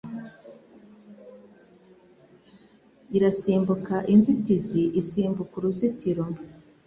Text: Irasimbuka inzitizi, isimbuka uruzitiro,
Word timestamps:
Irasimbuka 3.15 3.95
inzitizi, 4.13 4.83
isimbuka 5.01 5.53
uruzitiro, 5.59 6.23